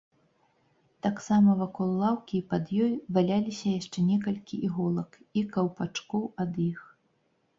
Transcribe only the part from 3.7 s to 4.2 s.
яшчэ